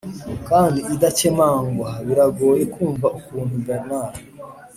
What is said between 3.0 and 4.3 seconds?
ukuntu bernard